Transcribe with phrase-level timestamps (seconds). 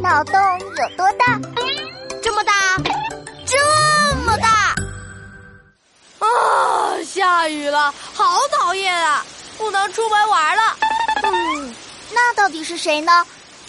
[0.00, 1.38] 脑洞有多大？
[2.22, 2.52] 这么大，
[3.46, 4.74] 这么大！
[6.18, 9.24] 啊，下雨了，好讨厌啊！
[9.58, 10.76] 不能出门玩了。
[11.22, 11.74] 嗯，
[12.12, 13.26] 那到底是谁呢？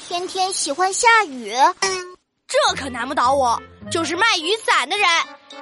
[0.08, 1.54] 天天喜欢下雨，
[2.48, 3.62] 这可难不倒我。
[3.90, 5.08] 就是卖雨伞的人，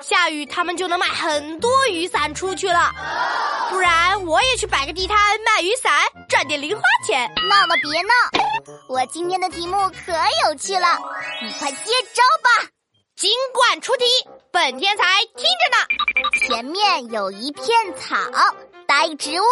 [0.02, 2.94] 下雨他们就能卖很多雨伞出去了。
[3.70, 5.92] 不然我也去摆个地摊卖雨伞，
[6.28, 7.28] 赚点零花钱。
[7.50, 8.14] 闹闹别闹，
[8.88, 10.12] 我今天的题目可
[10.48, 10.98] 有趣了，
[11.42, 12.70] 你快接招吧。
[13.16, 14.06] 尽管出题，
[14.52, 15.04] 本天才
[15.36, 16.48] 听着呢。
[16.48, 17.66] 前面有一片
[17.98, 18.16] 草，
[18.88, 19.46] 答一植物。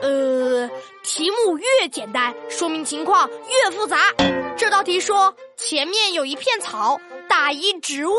[0.00, 0.70] 呃，
[1.02, 4.14] 题目越简单，说明情况越复杂。
[4.56, 6.98] 这道题说前面有一片草。
[7.28, 8.14] 打一植物，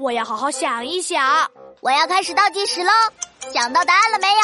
[0.00, 1.48] 我要好好想一想。
[1.80, 2.90] 我要开始倒计时喽，
[3.54, 4.42] 想到答案了没有？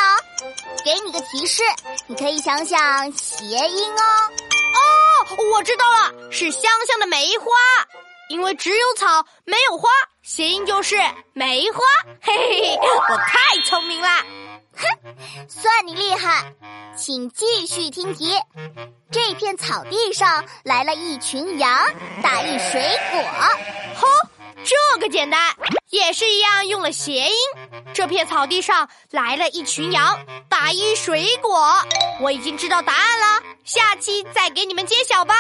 [0.84, 1.64] 给你个提示，
[2.06, 4.00] 你可以想想谐音哦。
[4.00, 4.53] 哦，
[5.52, 7.46] 我知道了，是香香的梅花。
[8.30, 9.88] 因为只有草没有花，
[10.22, 10.96] 谐音就是
[11.34, 11.80] 梅花。
[12.22, 14.24] 嘿嘿嘿，我太聪明啦！
[14.74, 15.14] 哼，
[15.46, 16.50] 算你厉害，
[16.96, 18.32] 请继续听题。
[19.12, 21.86] 这片草地上来了一群羊，
[22.22, 23.22] 打一水果。
[24.00, 24.08] 吼，
[24.64, 25.54] 这个简单，
[25.90, 27.36] 也是一样用了谐音。
[27.94, 31.76] 这片草地上来了一群羊，打一水果。
[32.20, 35.34] 我已经知道答案了，下期再给你们揭晓吧。